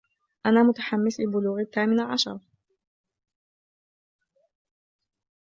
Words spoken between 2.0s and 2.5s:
عشر.